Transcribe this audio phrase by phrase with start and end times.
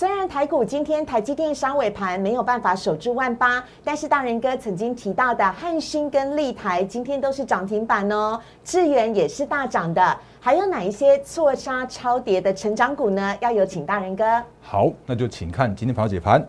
[0.00, 10.18] 虽然台股今天台积电商尾盘没有办法守住万八，但是大人哥曾经提到的汉芯跟立台今天都是涨停板哦，智源也是大涨的。
[10.40, 13.36] 还有哪一些错杀超跌的成长股呢？
[13.42, 14.24] 要有请大人哥。
[14.62, 16.48] 好，那就请看今天盘后解盘。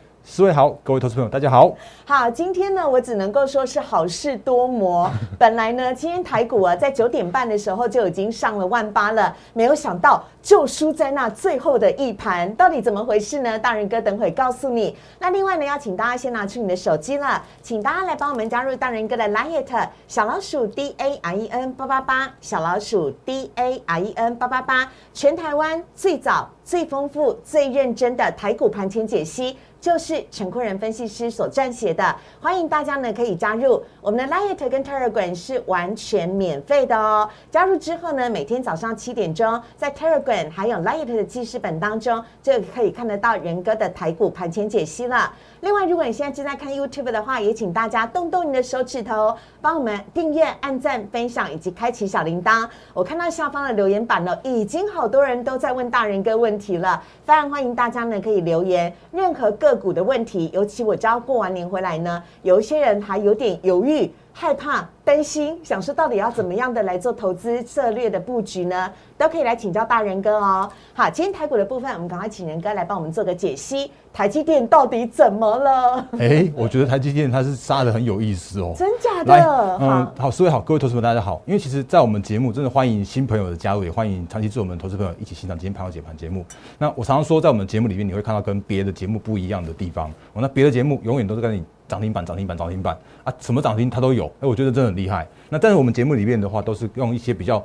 [0.23, 1.75] 四位好，各位投资朋友，大家好。
[2.05, 5.09] 好，今天呢，我只能够说是好事多磨。
[5.39, 13.57] 本来呢，今天台股啊，在九点半的时候就已经上了万八了，没有想到就输在那最后的一盘，到底怎么回事呢？
[13.57, 14.95] 大人哥等会告诉你。
[15.17, 29.57] 那另外呢，要请大家先拿出你的手机了，请大家来帮我们加入大人哥的 Line 小老鼠 D A R E N 八八八，小老鼠 D A R E N 八八八，全台湾最早、最丰富、最认真的台股盘前解析。
[29.81, 37.27] 就是陈坤仁分析师所撰写的，欢迎大家呢可以加入我们的 Light 跟 Telegram 是完全免费的哦。
[37.49, 45.33] 加入之后呢，每天早上七点钟，在 Telegram 还有 Light 的记事本当中，就可以看得到仁哥的台股盘前解析了。
[45.61, 52.67] 另外，如果你现在正在看 YouTube 的话，也请大家动动你的手指头，帮我们订阅、按赞、分享以及开启小铃铛。
[52.95, 60.49] 我看到下方的留言板呢，已经好多人都在问大人哥问题了，非常欢迎大家呢可以留言任何个股的问题。
[60.51, 64.11] 尤其我知道过完年回来呢，有一些人还有点犹豫。
[64.33, 68.91] 害怕、担心，想说到底要怎么样的来做投资策略的布局呢？
[69.17, 70.69] 都可以来请教大人哥哦。
[70.93, 73.91] 好，今天台股的部分，我们赶快请仁哥来帮我们做个解析。
[74.13, 76.07] 台积电到底怎么了？
[76.17, 78.73] 哎，我觉得台积电它是杀的很有意思哦。
[78.75, 79.77] 真假的？
[79.79, 81.41] 嗯，好，四位好，各位投资朋友大家好。
[81.45, 86.43] 因为其实，在我们节目，真的欢迎新朋友的加入，也欢迎长期做我们投资朋友一起欣赏今天盘后解盘节目。
[86.77, 90.09] 那我常常说，在我们节目里面，你会看到跟别的节目不一样的地方。
[90.33, 91.63] 哦，那别的节目永远都是跟你。
[91.91, 93.33] 涨停板，涨停板，涨停板啊！
[93.37, 95.27] 什么涨停它都有，哎，我觉得真的很厉害。
[95.49, 97.61] 那但是我们节目里面的话，都是用一些比较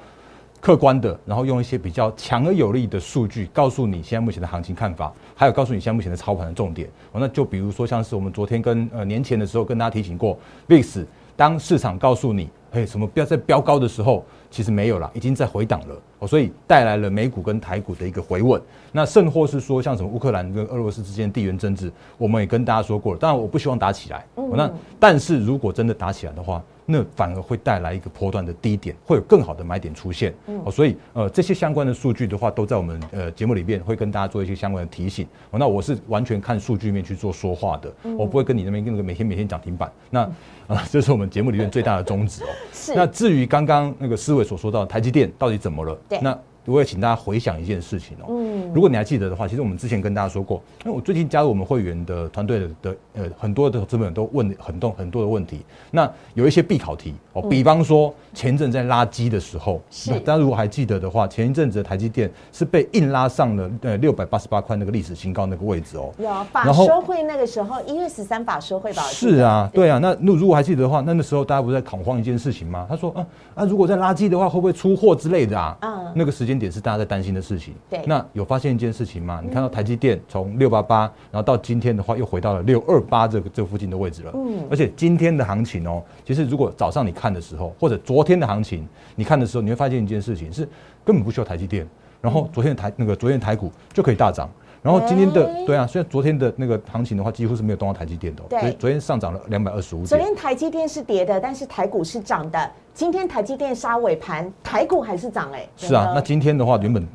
[0.61, 6.89] 客观的，然后用一些比较强而有力的数据，告诉你现在目前的行情看法，还有告诉你现在目前的操盘的重点。
[7.13, 10.37] 哦，那就比如说像是我们昨天跟呃年前的时候跟大家提醒过
[10.69, 11.05] ，VIX，
[11.37, 14.25] 当市场告诉你，嘿，什么不要在飙高的时候。
[14.49, 18.63] 其实没有了，已经在回档了哦，所以带来了美股跟台股的一个回稳。
[18.93, 23.19] 那甚或是说，像什么乌克兰跟俄罗斯之间地缘政治，我们也跟大家说过了。
[23.19, 24.25] 当然，我不希望打起来。
[24.55, 24.71] 那
[25.01, 30.33] 但是如果真的打起来的话，那反而会带来一个波段的低点，会有更好的买点出现。
[30.65, 35.27] 哦，所以呃，这些相关的数据的话，都在我们呃节目里面会跟大家做一些相关的提醒。
[35.51, 39.91] 哦，那我是完全看数据面去做说话的，我不会跟你那边那个每天每天涨停板。
[40.11, 40.21] 那
[40.69, 42.47] 啊，这是我们节目里面最大的宗旨哦。
[42.73, 42.95] 是。
[42.95, 45.99] 那至于刚刚那个思维所说到台积电到底怎么了？
[46.09, 46.21] 对。
[46.21, 48.27] 那我也请大家回想一件事情哦。
[48.29, 48.71] 嗯。
[48.75, 55.61] 如果你还记得的话，其实我们之前跟大家说过，因为我最近加入我们会员的团队的的呃很多的资本都问很多很多的问题。
[55.91, 60.11] 那有一些必考题哦，比方说前阵在拉机的时候，是。
[60.21, 66.13] 大家如果还记得的话，前一阵子的台积电是被硬拉上了呃六百八十八块那个历史新高那个位置哦。
[66.19, 69.03] 有法收会那个时候一月十三法收会吧？
[69.03, 69.99] 是啊，对啊。
[69.99, 72.87] 那那如果还记得的话，那那时候大家不是在恐慌一件事情吗？
[72.89, 75.77] 他说啊啊，如果在垃圾的话，会不会出货之类的啊？
[75.81, 76.13] 嗯。
[76.15, 77.75] 那个时间点是大家在担心的事情。
[77.89, 78.01] 对。
[78.07, 79.41] 那有发现一件事情吗？
[79.43, 81.01] 你看到台积电从六八八，
[81.31, 84.33] 然后到今天的话又回到了六二八这个这附近的位置了。
[84.35, 84.65] 嗯。
[84.71, 90.69] 而且今天的行情哦，其实如果早上你看的时候，或者昨天的行情你看的时候，你会发现一件事情是
[91.05, 91.87] 根本不需要台积电，
[92.21, 94.49] 然后昨天的台那个昨天台股就可以大涨。
[94.83, 100.05] 然后今天的对啊，虽然昨天的那个行情的话，几乎是没有动到台积电的，所以昨天上涨了两百二十五。
[100.05, 102.71] 昨天台积电是跌的，但是台股是涨的。
[102.95, 105.69] 今天台积电杀尾盘，台股还是涨哎。
[105.77, 107.07] 是啊，那今天的话，原本。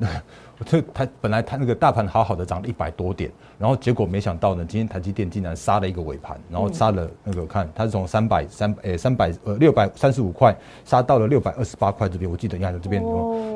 [0.63, 13.03] 这台本来它那个大盘好好的涨了一百多点，然后结果没想到呢，今天台积电竟然杀了一个尾盘，然后杀了那个看它是从三百三诶三百呃六百三十五块杀到了六百二十八块这边，我记得应该在这边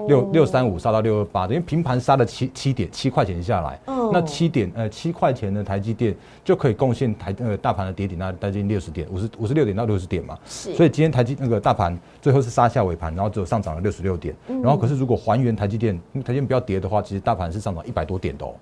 [0.07, 3.79] 六六三五杀到六二八，等于平盘杀了七七点七块钱下来，
[4.13, 17.01] 那七点呃七块钱的台积电就可以贡献台呃大盘的跌点那大近六十点五十五十六点到六十点嘛，是，所以今天台积那个大盘最后是杀下尾盘，然后只有上涨了六十六点，然后可是如果还原台积电，台积电不要跌的话。
[17.05, 18.55] 其实大盘是上涨一百多点的哦，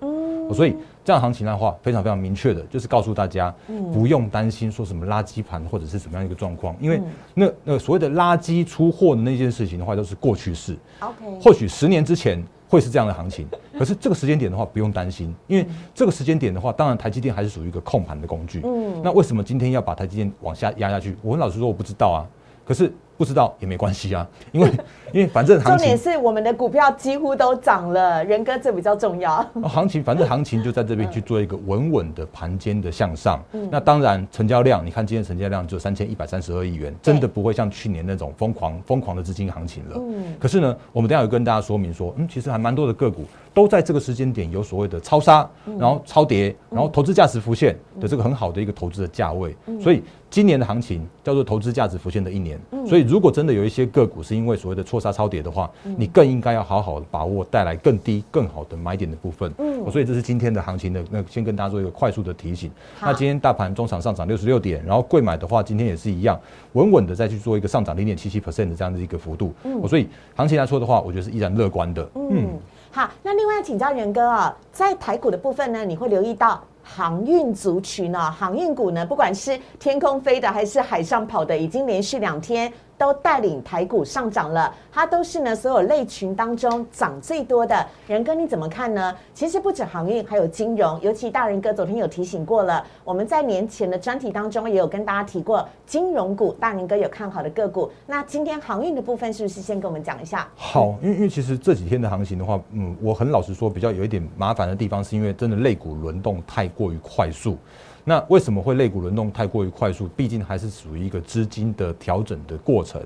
[0.52, 3.54] 所以这样行情的话，非常非常明确的，就是告诉大家，
[3.92, 7.00] 不用担心说什么垃圾盘或者是什么样一个状况，因为
[7.34, 10.76] 那那所谓的垃圾出货的那件事情的话，都是过去式。
[11.00, 12.44] OK，或许十年之前。
[12.66, 13.46] 会是这样的行情。
[13.78, 15.64] 可是这个时间点的话，不用担心，因为
[15.94, 18.62] 这个时间点的话，当然台积电还是属于一个控盘的工具。
[18.64, 21.16] 嗯，那为什么今天要把台积电往下压下去？
[21.22, 22.26] 我跟老师说，我不知道啊。
[22.64, 24.70] 可是不知道也没关系啊，因为
[25.12, 29.44] 因为反正重点是我们的股票几乎都涨了，仁哥这比较重要。
[29.62, 33.40] 行情反正行情就在这边去做一个稳稳的盘间的向上。
[33.70, 39.96] 那当然成交量，你看今天成交量只有三千一百三十二亿元，真的不会像去年那种疯狂疯狂的资金行情了。
[39.96, 40.34] 嗯。
[40.40, 50.02] 可是呢，我们等下有跟大家说明说，嗯，其实还蛮多的个股都在这个时间点有所谓的超杀，然后超跌，然后投资价值浮现的这个很好的一个投资的价位，所以。
[50.30, 59.52] 今年的行情叫做投资价值浮现的一年，所以如果真的有一些个股是因为所谓的错杀超跌的话，你更应该要好好的把握带来更低、更好的买点的部分。
[59.58, 62.70] 嗯，所以这是今天的行情的那先跟大家做一个快速的提醒。
[63.00, 66.38] 那今天大盘中场上涨六十六点，然后贵买的话今天也是一样
[66.72, 69.52] 稳稳的再去做一个上涨零点七七 percent 的这样的一个幅度。
[69.64, 72.08] 嗯，所以行情来说的话，我觉得是依然乐观的。
[72.14, 72.48] 嗯，
[72.90, 76.62] 好，那另外请教元哥啊，在台股的部分呢，你会留意到。
[76.86, 82.70] 航运族群呢，航运股呢，不管是天空飞的还是海上跑的，已经连续两天。
[82.96, 87.86] 都带领台股上涨了，它都是呢所有类群当中涨最多的。
[88.06, 89.14] 仁哥你怎么看呢？
[89.32, 97.90] 其实不止航运，还有金融，尤其大仁哥昨天有提醒过了，我们在年前的专题当中也有跟大家提过金融股，大仁哥有看好的个股。
[98.06, 100.48] 那今天航运的部分是不是先跟我们讲一下？
[100.56, 107.58] 好，因为因为其实这几天的行情的话，嗯，我很老实说，比较有一点麻烦的地方，是因为真的类股轮动太过于快速。
[108.04, 110.08] 那为什么会肋骨轮动太过于快速？
[110.16, 113.02] 毕竟还是属于一个资金的调整的过程。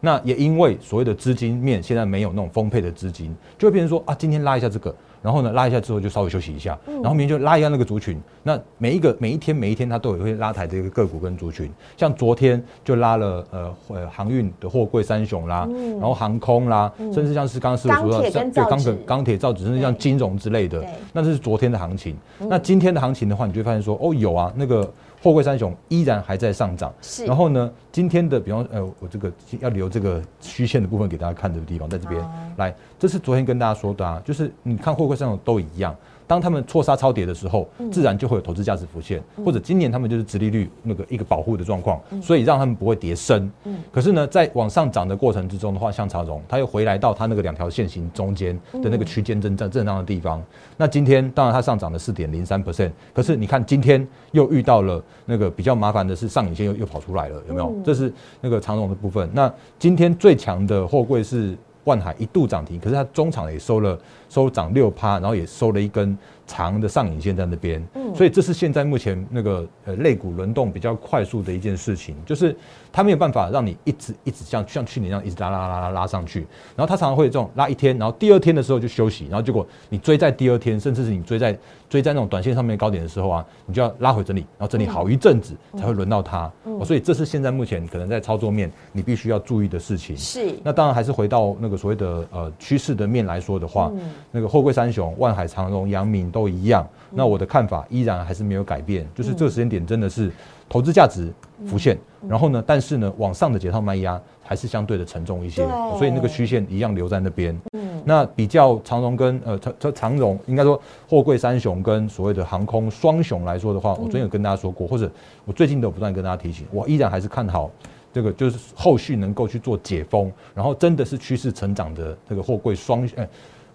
[0.00, 4.94] 那也因为所谓的资金面现在没有那种丰沛的资金，就会变成说啊，今天拉一下这个。
[5.22, 8.20] 然后呢，拉一下之后就稍微休息一下，然后明天就拉一下那个族群。
[8.42, 11.70] 那每一个每一天每一天，它都有会拉抬这个个股跟族群。
[11.96, 22.16] 像昨天就拉了呃呃航运的货柜三雄啦，然后航空啦，甚至像是刚刚师傅说的对钢铁钢铁造纸，甚至像金融之类的，那这是昨天的行情。
[22.38, 24.90] 那今天的行情的话，你就会发现说哦有啊那个。
[25.22, 27.26] 货柜三雄依然还在上涨，是。
[27.26, 32.24] 然后呢，今天的比方呃，我这个要留这个虚线的部分给大家看这个地方，在这边
[32.56, 35.94] 来，这是昨天跟大家说的啊，就是你看货柜三雄都一样。
[36.26, 43.50] 当他们错杀超跌的时候，自然就会有投资价值浮现，或者今年他们就是殖利率那个一个保护的状况，所以让他们不会跌深。
[43.90, 50.40] 可是呢，在往上涨的过程之中的话，像长荣，它又回来到它那个两条线型中间的那个区间震荡震荡的地方。
[50.76, 57.74] 那今天当然它上涨了四点零三 percent，可是你看今天又遇到了那个比较麻烦的是上影线又又跑出来了，有没有？
[57.84, 59.28] 这是那个长荣的部分。
[59.32, 61.56] 那今天最强的货柜是。
[61.84, 63.98] 万海一度涨停，可是它中场也收了
[64.28, 66.16] 收涨六趴，然后也收了一根
[66.50, 67.80] 长的上影线在那边，
[68.12, 72.56] 所以这是现在目前那个呃肋骨轮动比较快速的一件事情，就是
[72.90, 76.40] 它没有办法让你一直一直像像去年一样一直拉拉拉拉拉上去，
[76.74, 81.56] 然后它常常会这种拉一天，然后第二天的时候就休息，然后结果你追在第二天，甚至是你追在。
[81.90, 86.48] 追在那种短线上面高点的时候啊，你就要拉回整理，然后整理好一阵子才会轮到它。
[86.84, 90.16] 所以这是现在目前可能在操作面你必须要注意的事情。
[90.16, 90.54] 是。
[90.62, 93.90] 那当然还是回到那个所谓的呃趋势的面来说的话，
[94.30, 96.86] 那个货柜三雄、万海、长荣、阳明都一样。
[97.12, 100.30] 那我的看法依然还是没有改变，就是这个时间点真的是
[100.68, 101.28] 投资价值
[101.66, 101.98] 浮现，
[102.28, 105.66] 然后呢，但是呢，往上的解套卖压还是相对的沉重一些，
[105.98, 107.60] 所以那个虚线一样留在那边。
[108.04, 115.10] 那比较长荣跟呃长长长荣，应该说货柜三雄跟所谓的航空双雄来说的话，我昨天有跟大家说过，或者
[115.44, 117.68] 我最近都不断跟大家提醒，我依然还是看好
[118.12, 123.26] 这个，就是后续能够去做解封，然后真的是趋势成长的这个货柜双呃。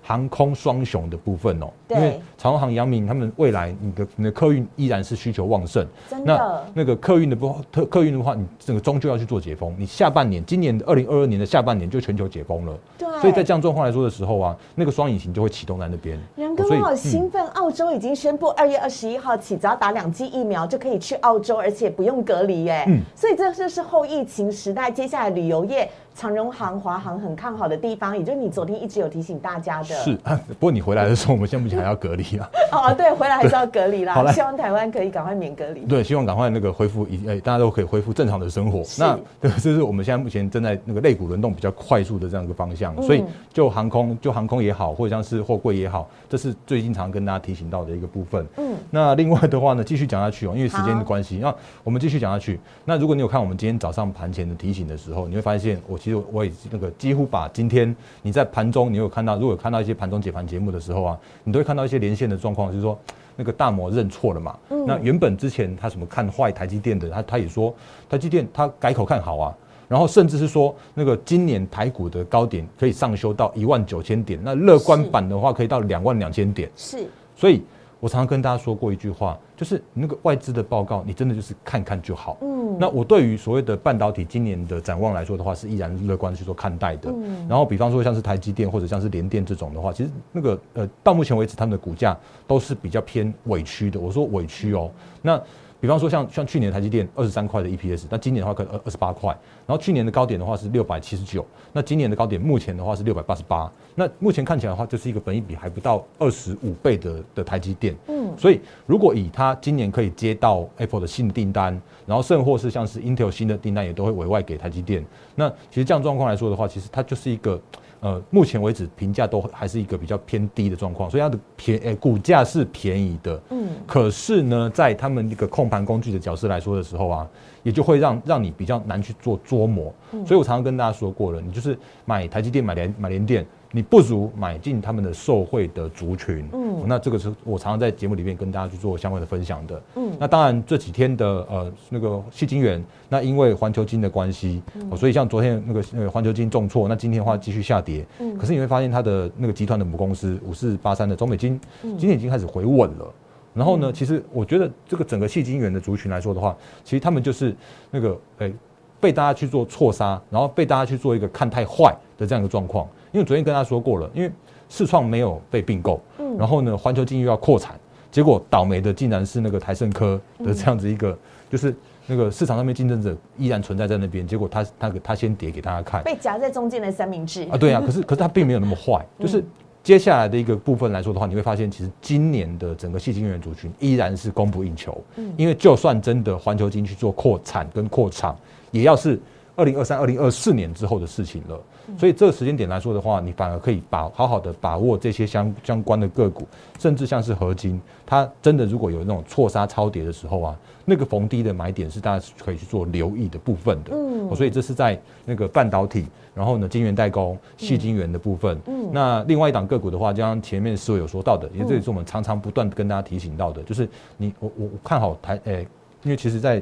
[0.07, 5.83] 航空双雄的部分哦，因为长荣航、阳明他们未来你的你的客运依然是需求旺盛，
[6.23, 9.75] 那那个客运的不特客运的话，你这个终究要去做解封。
[9.79, 13.07] 你下半年，今年二零二二年的下半年就全球解封了，对。
[13.19, 16.19] 所以在这样状况来说的时候啊，那个双引擎就会启动在那边。
[16.35, 17.43] 杨哥，我好兴奋！
[17.49, 22.85] 澳洲已经宣布二月二十一号起，只要打两剂疫苗就可以去澳洲，而且不用隔离耶。
[22.87, 23.01] 嗯。
[23.15, 25.89] 所以这就是后疫情时代，接下来旅游业。
[26.15, 29.95] 长荣航、华航很看好的地方，也就是你昨天一直有提醒大家的。
[29.95, 30.17] 是，
[30.47, 32.49] 不过你回来的时候，我们现在目前还要隔离啊。
[32.71, 34.31] 哦，对，回来还是要隔离 啦。
[34.31, 35.81] 希望台湾可以赶快免隔离。
[35.81, 38.81] 对，希望赶快那个恢复，一诶，大家都可以恢复正常的生活。
[38.97, 39.19] 那
[39.59, 42.95] 这是我们现在目前正在那个肋骨轮动比较快速的这样一个方向。
[43.03, 48.45] 所以，就航空，就航空也好，或者像是货柜也好，这是最经常跟大家提醒到的一个部分。
[48.55, 48.73] 嗯。
[48.89, 51.53] 那另外的话呢，继续讲下去哦，因为时间的关系，那
[51.83, 52.57] 我们继续讲下去。
[52.85, 56.91] 那如果你有看我们今天早上盘前的提醒的时候，你会发现我其实我也那个。
[56.99, 62.95] 几乎把今天你在盘中，你有看到，如果有看到一些盘中解盘节目的时候啊，你都会看到一些连线的状况，就是说
[63.35, 64.55] 那个大摩认错了嘛。
[64.85, 67.73] 那原本之前他什么看坏台积电的，他他也说
[68.07, 69.57] 台积电他改口看好啊。
[69.87, 76.69] 然后甚至是说那个今年台股的高点可以上修到一万九千点，那乐观版的话可以到两万两千点。
[76.75, 77.63] 是，所以
[78.05, 82.37] 我常常跟大家说过一句话，就是那个外资的报告，你真的就是看看就好。
[82.41, 87.09] 嗯，那我对于所谓的半导体今年的展望来说的话，是依然乐观去做看待的。
[87.09, 93.99] 嗯，然后比方说像是台积电或者像是联电这种的话，其实那个呃到目前为止他们的股价都是比较偏委屈的。
[93.99, 94.91] 我说委屈哦，
[95.23, 95.41] 那。
[95.79, 99.29] 比方说像像去年台积电二十三块的 EPS，那今年的话可能二二十八块，
[99.67, 115.05] 然后去年的高点的话是六百七十九，那今年的高点目前的话是六百八十八，那目前看起来的话就是一个本益比还不到二十五倍的的台积电，嗯，所以如果以它今年可以接到 Apple 的新的订单，然后甚或是像是 Intel 新的订单也都会委外给台积电，
[115.35, 117.61] 那其实这样状况来说的话，其实它就是一个。
[118.05, 127.27] 呃，目前为止评价都还是一个比较偏低的状况，所以它的便诶股价是便宜的，嗯，可是呢，在他们一个控盘工具的角色来说的时候啊，
[127.63, 129.91] 也就会让让你比较难去做琢磨，
[130.23, 133.43] 所以我常常跟大家说过了，你就是买台积电、买联买联电。
[133.75, 144.63] 你不如买进他们的受贿的族群，嗯，那这个是我常常在节目里面跟大家去做相关的分享的，嗯，那当然这几天的呃那个细金元，那因为环球金的关系，
[144.95, 153.13] 所以像昨天那个呃环球金重挫，那今天的话继续下跌，嗯，可是你会发现它的那个集团的母公司五四八三的中美金，今天已经开始回稳了，
[153.53, 156.55] 然后呢，其实我觉得这个整个细金元的族群来说的话，
[156.85, 157.53] 其实他们就是
[157.91, 158.53] 那个诶
[159.01, 162.87] 被大家去做错杀，然后被大家去做一个看太坏的这样一个状况。
[163.15, 164.29] 因为昨天跟他说过了，因为
[164.67, 167.79] 世创没有被并购，嗯，然后呢，环球金又要扩产，
[168.11, 171.17] 结果倒霉的竟然是那个台盛科的这样子一个，
[171.49, 171.73] 就是
[172.07, 177.43] 那个市场上面竞争者依然存在在那边，结果他他他先跌给大家看，被夹在中间的三明治。
[177.43, 179.41] 啊，对啊，可是可是他并没有那么坏， 就是
[179.81, 188.37] 接下来的一个部分来说的话，你会发现其实今年的整个细晶圆族群依然是供不应求，嗯，因为就算真的环球金去做扩产跟扩厂，
[188.71, 189.17] 也要是
[189.55, 191.57] 二零二三、二零二四年之后的事情了。
[191.97, 196.47] 所以这个时间点来说的话，你反而可以把好好的把握这些相相关的个股，
[196.79, 203.91] 甚至像是合金，它真的如果有那种错杀超跌的时候啊，那个逢低的买点是大家可以去做留意的部分的。
[203.93, 208.57] 嗯，所以这是在那个半导体，然后呢晶圆代工、细晶圆的部分。
[208.67, 213.87] 嗯，那另外一档个股的话，就像前面师傅有说到的，因为这也是我们常常不断跟大家提醒到的，就是
[214.17, 215.67] 你我我看好台诶，
[216.03, 216.61] 因为其实在。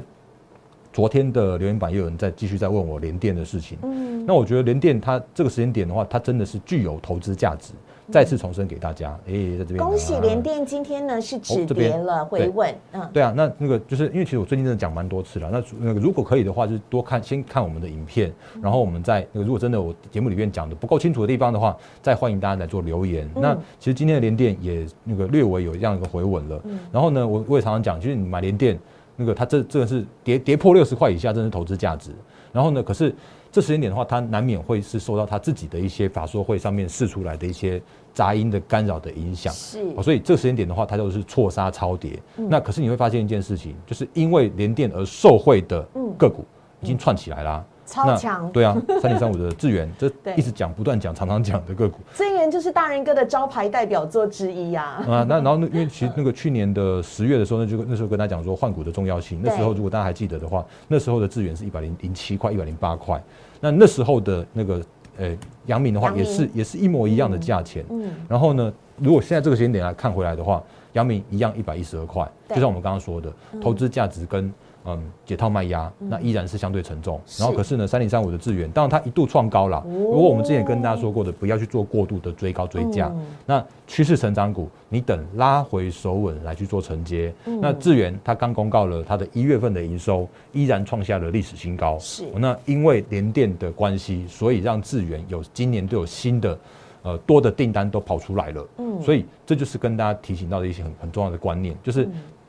[0.94, 7.72] 昨天的留言板也有人在继续在问我联电的事情，嗯，那我觉得联电它这个时间点的话，它真的是具有投资价值。
[8.12, 23.26] 再次重申给大家，哎，在这边恭喜联电今天呢是止跌了回稳，嗯，对啊，那那个就是因为其实我最近真的讲蛮多次了，那那个如果可以的话，就是多看先看我们的影片，然后我们在那个如果真的我节目里面讲的不够清楚的地方的话，再欢迎大家来做留言。
[23.34, 28.78] 那其实今天的联电也那个略微有这样一个回稳了，然后呢，我我也常常讲，就是你买联电。
[29.16, 32.10] 那个它这这个是跌跌破六十块以下，真是投资价值。
[32.52, 33.14] 然后呢，可是
[33.50, 39.52] 这时间点的话，它难免会是受到它自己的一些法说会上面试出来的一些杂音的干扰的影响。
[39.52, 42.20] 是，所以这个时间点的话，它就是错杀超跌。
[42.36, 45.84] 那可是你会发现一件事情，就是因为连电而受惠的
[46.16, 46.44] 个股
[46.80, 47.64] 已经串起来了。
[47.86, 55.02] 超强，对啊，三零三五的智源，这一直讲、不断讲、常常讲的个股，智源就是大人哥的招牌代表作之一呀。
[55.06, 59.40] 啊，那然后因为其实那个去年的十月的时候，那就那时候跟他讲说换股的重要性。
[59.42, 63.22] 那时候如果大家还记得的话，那时候的智源是一百零零七块、一百零八块。
[63.60, 64.80] 那那时候的那个
[65.18, 65.36] 呃
[65.66, 67.84] 阳明的话，也是也是一模一样的价钱。
[67.90, 68.10] 嗯。
[68.28, 70.62] 然后呢，如果现在这个时间点来看回来的话，
[70.94, 74.52] 阳明一样一百一十二块，就像我们刚刚说的，投资价值跟。
[74.86, 77.18] 嗯，解套卖压，那依然是相对沉重。
[77.38, 79.82] 然后可是呢，三零三五的资源，当然它一度创高了。
[79.88, 83.10] 如果我们之前跟大家说过的，不要去做过度的追高追价。
[83.46, 87.32] 那趋势成长股，你等拉回手稳来去做承接。
[87.62, 91.98] 那智源它刚公告了它的一月份的营收，依然创下了历史新高。
[91.98, 92.24] 是。
[92.36, 96.58] 那因为联电的关系，所以让智源有今年都有新的
[97.02, 98.68] 呃多的订单都跑出来了。
[98.76, 99.00] 嗯。
[99.00, 102.04] 所以这就是跟大家提醒到的一些很很重要的观念，就是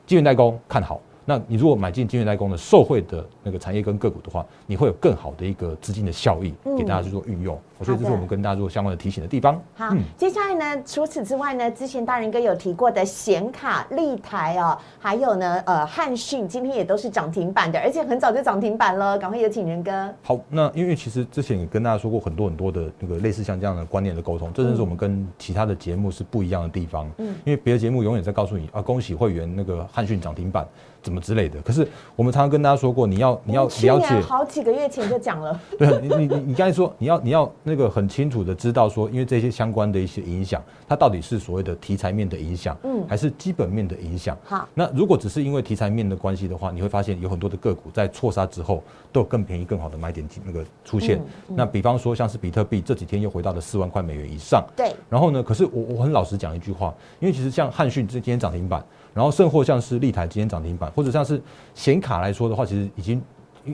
[0.06, 1.00] 晶圆代工看好。
[1.28, 7.60] 那你如果买进金源代工的受惠的那个产业跟个股的话，你会有更好的一个资金的效益给大家去做运用。
[7.82, 9.60] 所以这是我们跟大家做相关的提醒的地方。
[9.74, 19.18] 好，接下来呢，除此之外呢，之前大人哥有提过的显卡、立台哦，还有呢，呃，汉讯今天也都是涨停板的，而且很早就涨停板了。
[19.18, 20.14] 赶快有请仁哥。
[20.22, 27.10] 好，那因为其实之前也跟大家说过很多很多的那个类似像这样的观念的沟通，这正是我们跟其他的节目是不一样的地方。
[27.18, 30.66] 嗯，因为别的节目永远在告诉你啊，恭喜会员那个汉讯涨停板。
[31.02, 31.62] 怎么之类的？
[31.62, 35.60] 可是我们常常跟大家说过，你要你要了解，好几个月前就讲了。
[35.78, 44.38] 对，你你你你刚才说你要你要那个很清楚的知道说，因为这些相关的一些影响，它到底是所谓的题材面的影响，嗯，还是基本面的影响？
[44.44, 51.20] 好，那如果只是因为题材面的关系的话，你会发现有很多的个股在错杀之后，都有更便宜、更好的买点那个出现。
[51.48, 54.94] 那比方说像是比特币这几天又回到了四万块美元以上，对。
[55.10, 58.80] 然后呢，可是我我很老实讲一句话，因为其实像汉讯这今天涨停板，
[59.12, 61.42] 然后甚或像是立台今天涨停板，或者像是
[61.74, 63.20] 显卡来说的话，其实已经。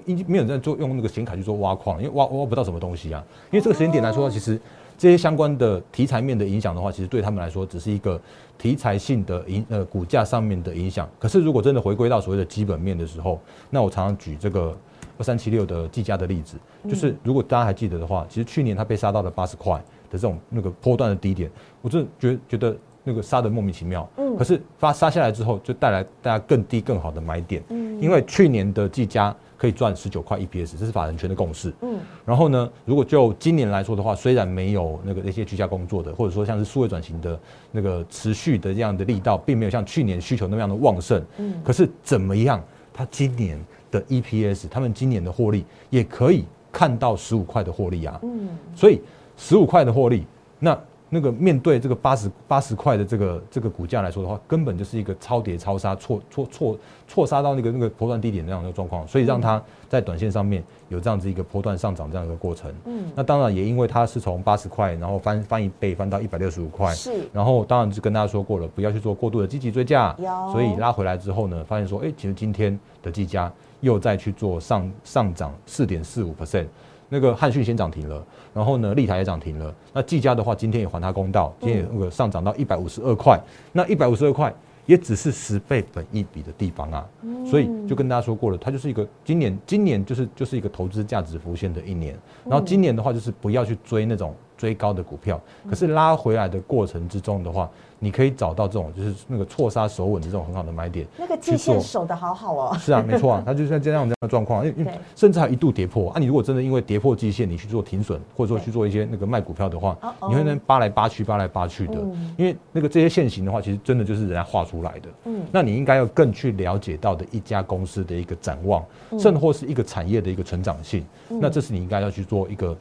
[0.07, 3.25] 已经没有人在做用那个显卡去做挖矿，因为挖挖不到什么东西啊。
[3.51, 4.59] 因为这个时间点来说，其实
[4.97, 8.21] 这些相关的题材面的影响的话，其实对他们来说只是一个
[8.57, 11.09] 题材性的影呃股价上面的影响。
[11.19, 14.77] 可是如果真的回归到所谓的基本面的时候，那我常常举这个
[15.19, 16.57] 二三七六的技嘉的例子，
[16.89, 19.75] 就是如果大家还记得的话，其实去年它被杀到了八十块
[20.11, 24.09] 的这种那个波段的低点，我真的觉觉得那个杀的莫名其妙。
[24.17, 24.37] 嗯。
[24.37, 27.63] 可是发杀下来之后，就带来大家更低更好的买点。
[27.71, 28.01] 嗯。
[28.01, 29.35] 因为去年的技嘉。
[29.63, 31.73] 可以赚十九块 EPS，这是法人圈的共识。
[31.83, 37.39] 嗯，然后呢，如果就今年来说的话，虽然没有那个那些居家工作的，或者说像是数位转型的
[37.71, 41.25] 那个持续的这样的力道，并没有像去年需求那样的旺盛。
[41.39, 42.61] 嗯，可是怎么样，
[42.93, 43.57] 它今年
[43.89, 48.19] 的 EPS，他们今年的获利也可以看到十五块的获利啊。
[48.25, 49.01] 嗯，所以
[49.37, 50.27] 十五块的获利，
[50.59, 50.77] 那。
[51.15, 62.73] 那个面对这个八十八十块的这个这个股价来说的话，根本就是一个超跌超杀错错错错杀到那个那个波段低点那样的状况，所以让它在短线上面有这样子一个波段上涨这样一个过程。
[62.87, 70.17] 嗯，那当然也因为它是从八十块，然后翻翻一倍翻到一百六十五块，是，然后当然就跟大家说过了，不要去做过度的积极追价，
[70.51, 76.65] 所以拉回来之后呢，发现说，哎，其实今天的计价又再去做上上涨四点四五 percent。
[77.13, 79.75] 那个汉讯先涨停了，然后呢，立台也涨停了。
[79.93, 83.39] 那技嘉的话，今天也还他公道，今天也那个上涨到一百五十二块。
[83.71, 84.51] 那一百五十二块
[84.87, 87.07] 也只是十倍本一比的地方啊，
[87.45, 92.19] 所以就跟大家说过了，它就是一个今年今年就是就是一个投资价值浮现的一年。
[92.47, 97.69] 然后今年的话，就是不要去追那种追高的股票，可是拉回来的过程之中的话。
[98.05, 102.77] 你可以找到这种就是那个错杀手稳的这种很好的买点，那个季线守的好好哦。
[102.77, 106.19] 是啊，没错啊，它就像这样这样的状况，因为甚至还一度跌破啊。
[106.19, 109.97] 你如果真的因为跌破季线，你去做停损，或者说去做一些那个卖股票的话，
[110.29, 111.95] 你会那扒来扒去，扒来扒去的。
[112.37, 115.09] 因为那个这些线型的话，其实真的就是人家画出来的。
[115.27, 118.85] 嗯，那你应该要更去了解到的一家公司的一个展望，
[119.17, 121.07] 甚或是一个产业的一个成长性。
[121.29, 122.77] 那这是你应该要去做一个。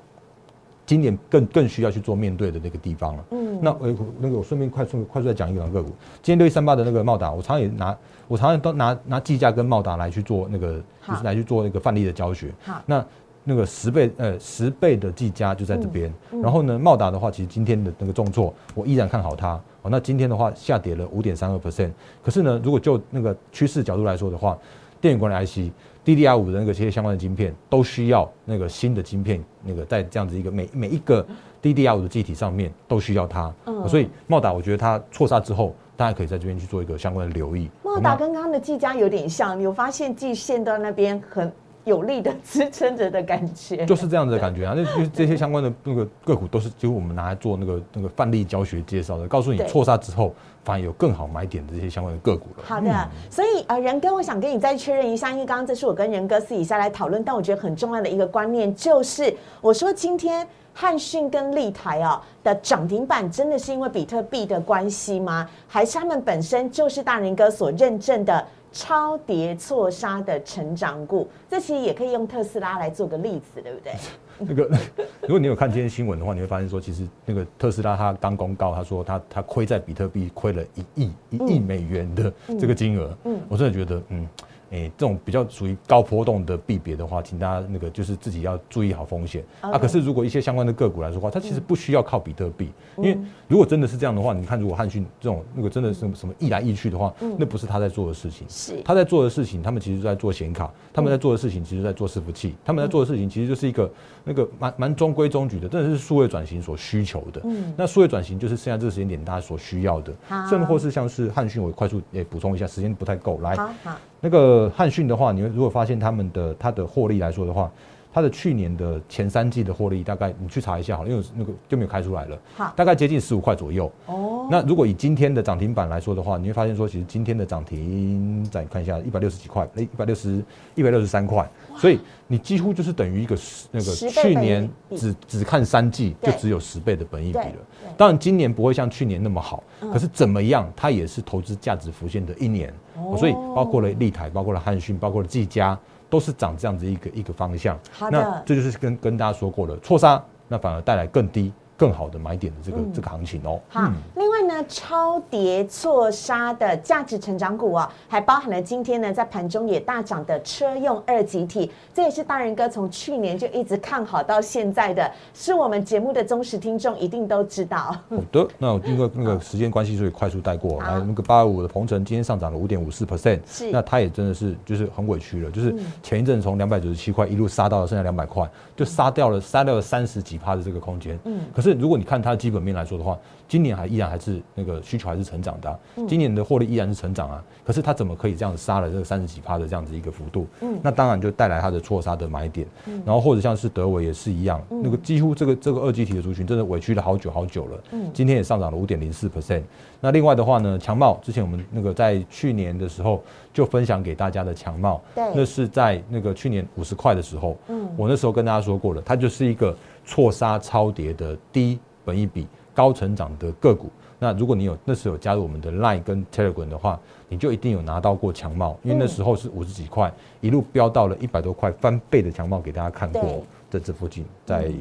[0.92, 3.26] 今年更更需要去做面对的那个地方了。
[3.32, 5.88] 嗯，那我，那个我顺便快速快速再讲一个个股。
[6.22, 12.54] 今天六一三八的那个茂达，我常常也拿我常常都拿拿计价跟茂达来去做那个，就是来去做那个范例的教学。
[12.66, 13.06] 好，那
[13.46, 16.14] 那个十倍呃十倍的技嘉就在这边。
[16.44, 19.54] 然后呢，茂达的话，其实今天的那个重挫，我依然看好它。
[19.84, 21.92] 哦，那今天的话下跌了五点三二 percent。
[22.22, 24.58] 可是呢，如果就那个趋势角度来说的话，
[25.02, 25.72] 电源管理 IC。
[26.04, 31.24] DDR 五的那个这些相关的晶片都需要那个新的晶片，那个在这样子一个每每一个
[31.62, 37.70] DDR 五的机体上面都需要它，嗯所以茂达我觉得它错杀之后，大家可以在这边去做一个相关的留意。
[37.84, 41.52] 茂达跟刚刚的技嘉有点像，你有发现技线到那边很。
[41.84, 44.74] 有力的支撑着的感觉，就是这样子的感觉啊！
[44.76, 52.64] 那就这些相关的那个个股都是，就我们拿来做那个那个范例教学介绍的，告诉你错杀之后，反而有更好买点的这些相关的个股了。
[52.64, 65.50] 好的，所以呃，仁哥，我想跟你再确认一下，因为刚刚这是我跟仁哥私底下来讨论，但我觉得很重要的一个观念就是，我说今天汉讯跟立台啊的涨停板，真的是因为比特币的关系吗？
[65.68, 68.46] 还是他们本身就是大仁哥所认证的？
[68.72, 73.94] 超跌错杀的成长股，这其实也可以用特斯拉来做个例子，对不对？
[74.40, 74.64] 那个，
[75.22, 84.28] 如果你有看今天新闻的话，你会发现说，其实那个特斯拉它刚公告，他说他他亏在比特币亏了一亿一亿美元的这个金额，嗯，我真的觉得，嗯。
[84.72, 89.78] 诶，这种比较属于高波动的币别的话，请大家那个就是自己要注意好风险啊。
[89.78, 98.48] 可是如果一些相关的个股来说话，它其实不需要靠比特币，因为如果真的是这样的话，你看如果汉讯这种那个真的是什么易来易去的话，那不是他在做的事情。
[98.50, 103.92] 是他在做的事情，他们其实在做显卡，他们在做的事情其实在做伺服器，他们在做的事情其实就是一个
[104.24, 107.42] 那个蛮蛮中规中矩的，真的是数位转型所需求的。
[107.44, 110.14] 嗯，那数位转型就是现在这个时间点大家所需要的，
[110.50, 113.56] 甚或是像是汉讯，我快速也补充一下，时间不太够，来。
[113.58, 113.98] 好好。
[114.22, 117.70] 那个汉讯的话，你如果发现他们的它的获利来说的话，
[118.14, 122.38] 它的去年的前三季的获利大概你去查一下好了，因为那个就没有开出来了。
[122.56, 123.92] 好，大概接近十五块左右。
[124.06, 124.48] 哦。
[124.52, 130.44] 那如果以今天的涨停板来说的话，你会发现说，其实今天的涨停再看一下一百六十几块，哎，一百六十
[130.76, 131.50] 一百六十三块。
[131.78, 137.58] 所以你几乎就是等于一个十那个去年只只看三季就只有十倍的本益比了。
[137.98, 142.74] 当然今年不会像去年那么好，可是怎么样，它也是投资价值浮现的一年。
[143.18, 145.78] 所以包括了立台，包括了汉讯，包括了技嘉，
[146.12, 147.76] 都是涨这样子一个一个方向。
[148.12, 151.52] 那这就是跟跟大家说过了，错杀那反而带来更低。
[151.82, 153.60] 更好的买点的这个这个行情哦。
[153.68, 167.78] 好，另外呢，超跌错杀的价值成长股啊，还包含了今天呢在盘中也大涨的车用二级体，这也是大人哥从去年就一直看好到现在的，是我们节目的忠实听众一定都知道。
[167.78, 170.80] 好的，那因为那个时间关系，所以快速带过。
[170.84, 181.18] 来，那个八二五的鹏程今天上涨了五点五四 percent，是，那它也真的是就是很委屈了，就是前一阵从两百九十七块一路杀到了剩下两百块，就杀掉了杀掉了三十几趴的这个空间。
[181.24, 187.44] 嗯，可是如果你看它的基本面来说的话，今年还依然还是那个需求还是成长的，今年的获利依然是成长啊。
[187.66, 190.48] 可是它怎么可以这样子杀了这个三十几趴的这样子一个幅度？
[190.62, 192.66] 嗯，那当然就带来它的错杀的买点。
[192.86, 197.84] 嗯，然后或者像是德维也是一样，那个几乎这个这个二级体的族群真的委屈了好久好久了。
[197.92, 199.64] 嗯，今天也上涨了五点零四 percent。
[200.02, 212.46] 那另外的话呢，强茂之前我们那个在去年的时候就分享给大家的强茂，对，那是在那个去年五十块的时候，嗯，我那时候跟大家说过了，它就是一个错杀超跌的低本一比。
[212.74, 220.10] 高成长的个股，那如果你有那时候有加入我们的 Line 跟 Telegram 的话，你就一定有拿到过强茂，因为那时候是五十几块，
[220.40, 224.72] 一路飙到了一百多块，翻倍的强茂给大家看过，在这附近，在。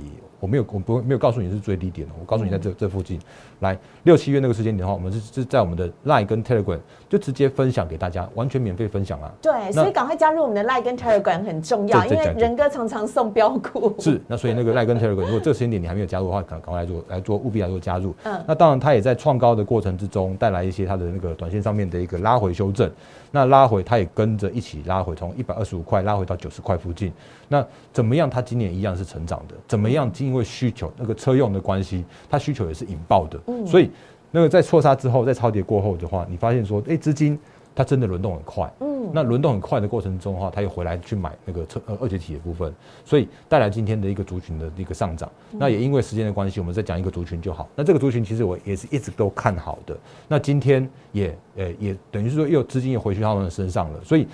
[0.40, 2.14] 我没有，我不没有告诉你是最低点的。
[2.18, 3.20] 我告诉你在这这附近，
[3.60, 9.30] 来六七月那个时间点的话，我们是是在我们的 Line 跟 Telegram 就直接分享给大家，完全免费分享啊。
[9.42, 13.94] 对，所以赶快加入我们的 Line 跟 Telegram 很重要，因为仁哥常常送标股。
[13.98, 18.14] 是，那所以那个 Line 跟 Telegram，如果这个时间点你还没有加入的话，赶赶快来做来做，务必来做加入。
[18.24, 22.90] 嗯，那当然它也在创高的过程之中带来一些它的那个短线上面的一个拉回修正。
[23.30, 27.12] 那拉回，它也跟着一起拉回，从一百二十五块拉回到九十块附近。
[27.48, 28.28] 那怎么样？
[28.28, 29.54] 它今年一样是成长的。
[29.68, 30.10] 怎么样？
[30.18, 33.40] 因为需求那个车用的关系，它需求也是引爆的。
[33.46, 33.66] 嗯。
[33.66, 33.90] 所以
[34.30, 37.38] 那个在错杀之后，在超跌过后的话，你发现说，哎，资金
[37.74, 38.72] 它真的轮动很快。
[38.80, 39.10] 嗯。
[39.12, 42.72] 那轮动很快的过程中的话，它又回来去买那个车呃二级体的部分，
[43.04, 45.28] 所以带来今天的一个族群的一个上涨。
[45.50, 47.68] 那也因为时间的关系，我们再讲一个族群就好。
[47.74, 49.96] 那这个族群其实我也是一直都看好的。
[50.28, 54.04] 那今天也呃也等于是说又资金又回去他们的身上了。
[54.04, 54.28] 所以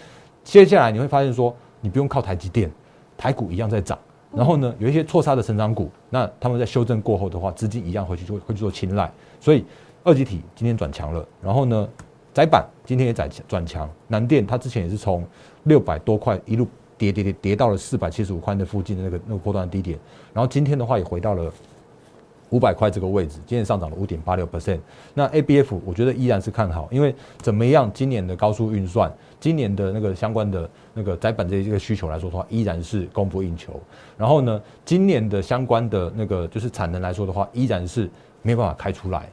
[0.45, 2.71] 接下来你会发现说，你不用靠台积电，
[3.17, 3.99] 台股一样在涨。
[4.35, 9.11] 然后呢，有一些错杀的成长股，那他们在修正过后的话，资金一样回去就会去做青睐。
[9.41, 9.65] 所以
[10.05, 11.27] 二级体今天转强了。
[11.43, 11.89] 然后呢？
[12.37, 15.27] 窄板今天也转转强，南电它之前也是从
[15.63, 16.69] 六百多块一路
[16.99, 19.99] 跌跌跌跌到了四百七十五块那附近的那个那个波段低点，
[20.35, 21.51] 然后今天的话也回到了
[22.51, 24.79] 五百块这个位置，今天上涨了五点八六 percent。
[25.15, 33.81] 那 A B F 我觉得依然是看好，因为怎么样，今年的高速运算，今年的那个相关的那个窄板这一个需求来说的话，依然是供不应求。
[34.19, 38.11] 然后呢，今年的相关的那个就是产能来说的话，依然是
[38.43, 39.27] 没有办法开出来。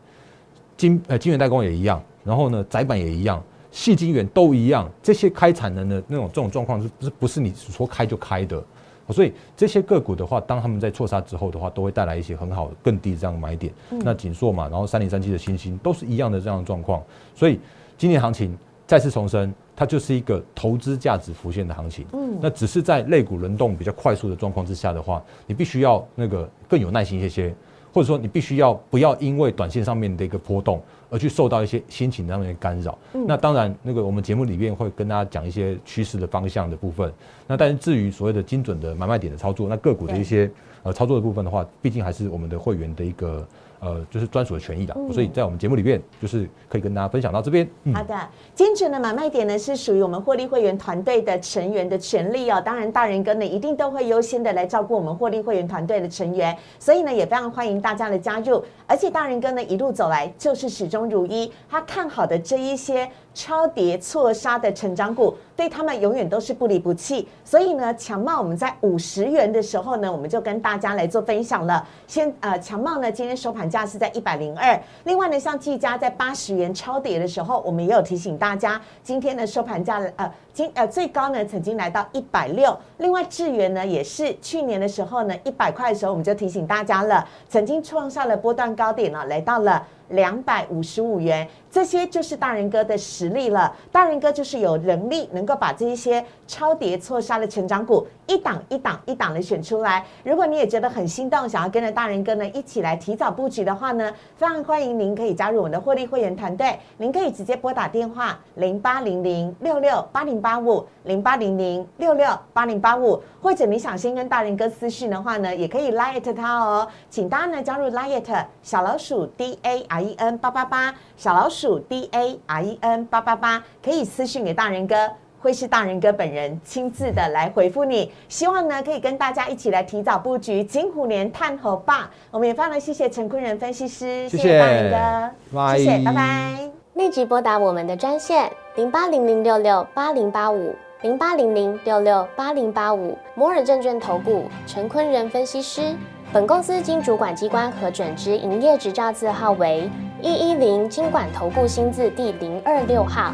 [0.78, 2.02] 金呃金源代工也一样。
[2.24, 8.64] 然后呢，窄板也一样，细晶圆都一样，这些开产能的那种这种状况是不是不是你说开就开的？
[9.10, 13.74] 所以这些个股的话，当他们在错杀之后的话，都会带来一些很好的更低这样买点。
[13.90, 17.04] 那锦硕嘛，然后三零三七的星星都是一样的这样的状况。
[17.36, 17.60] 所以
[17.98, 18.58] 今年行情
[18.88, 22.06] 再次重申，它就是一个投资价值浮现的行情。
[22.14, 27.54] 嗯，那只是在类股轮动比较快速的状况之下的话，你必须要那个更有耐心一些些。
[27.94, 30.82] 或者说，你必须要不要因为短线上面的一个波动
[31.14, 32.98] 而去受到一些心情上面的干扰？
[33.28, 37.14] 那当然，那个我们节目里面会跟大家讲一些趋势的方向的部分。
[37.46, 40.50] 那但是至于所谓的精准的买卖点的操作，那个股的一些
[40.82, 43.48] 呃操作的部分的话，毕竟还是我们的会员的一个。
[43.84, 47.70] 呃，就是专属的权益的，所以在我们节目里面，就是可以跟大家分享到这边。
[47.94, 48.18] 好的，
[48.56, 52.62] 精准的买卖点呢，是属于我们获利会员团队的成员的权利哦。
[52.64, 58.64] 当然，大人哥呢一定都会优先的来照顾我们获利会员团队的成员，所以呢也非常欢迎大家的加入。
[58.88, 63.10] 而且大人哥呢一路走来就是始终如一，他看好的这一些。
[63.36, 67.28] 超跌错杀的成长股，对他们永远都是不离不弃。
[67.44, 71.88] 所以呢，强茂我们在五十元的时候呢，我们就跟大家来做分享了。
[72.08, 74.80] 先呃，强茂呢今天收盘价是在一百零二。
[75.04, 82.78] 另外呢，像技嘉在八十元超跌的时候，我们也有提醒大家，今天的收盘价呃，今呃最高呢曾经来到一百六。
[82.98, 89.86] 另外智源呢也是去年的时候呢一百块的时候，我们就提醒大家了，曾经创下了波段高点了，来到了。
[90.10, 93.76] 两百五十五元，这些就是大人哥的实力了。
[93.92, 100.04] 大人哥就是有能力能够把这一些超跌错杀的成长股一档一档一档的选出来。
[100.24, 106.80] 如果你也觉得很心动，想要跟着大人哥呢一起来提早布局的话呢，非常欢迎您可以加入我们的获利会员团队。
[106.98, 116.88] 您可以直接拨打电话零八零零六六八零八五零八零零六六八零八五，或者你想先跟大人哥私讯的话呢，也可以拉 at 他哦。
[117.10, 119.84] 请大家呢加入拉 at 小老鼠 D A。
[119.94, 124.96] R E N 八八八小老鼠 D A R E N 八八八可以私信给大人哥，
[125.44, 128.10] 会是大人哥本人亲自的来回复你。
[128.30, 132.10] 希望呢可以跟大家一起来提早布局金虎年探猴吧。
[132.32, 136.72] 我们也非常谢谢陈坤仁分析师，谢谢大人哥，拜谢谢，拜拜。
[136.94, 145.94] 立即拨打我们的专线零八零零六六八零八五零八零零六六八零八五摩尔证券投顾陈坤仁分析师。
[146.32, 149.88] 本公司经主管机关核准之营业执照字号为
[150.20, 153.34] 一一零金管投顾新字第零二六号。